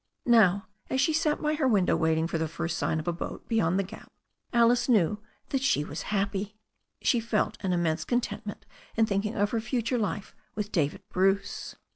Now, 0.25 0.65
as 0.89 0.99
she 0.99 1.13
sat 1.13 1.43
by 1.43 1.53
her 1.53 1.67
window 1.67 1.95
waiting 1.95 2.25
for 2.25 2.39
the 2.39 2.47
first 2.47 2.75
sign 2.75 2.99
of 2.99 3.07
a 3.07 3.13
boat 3.13 3.47
beyond 3.47 3.77
the 3.77 3.83
gap, 3.83 4.11
Alice 4.51 4.89
knew 4.89 5.19
that 5.49 5.61
she 5.61 5.83
was 5.83 6.01
happy. 6.09 6.57
She 7.03 7.19
felt 7.19 7.55
an 7.61 7.71
immense 7.71 8.03
contentment 8.03 8.65
in 8.95 9.05
thinking 9.05 9.35
of 9.35 9.51
her 9.51 9.61
future 9.61 9.99
life 9.99 10.33
with 10.55 10.71
David 10.71 11.03
Bruce. 11.09 11.75